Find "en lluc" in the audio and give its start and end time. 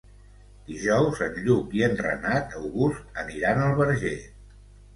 1.25-1.75